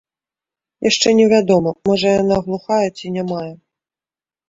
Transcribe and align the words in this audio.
Яшчэ 0.89 1.13
невядома, 1.19 1.75
можа, 1.91 2.09
яна 2.23 2.35
глухая 2.49 2.83
ці 2.97 3.17
нямая. 3.19 3.49